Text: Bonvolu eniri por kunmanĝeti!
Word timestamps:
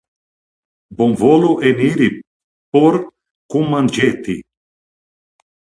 Bonvolu 1.01 1.51
eniri 1.73 2.09
por 2.77 2.99
kunmanĝeti! 3.55 4.41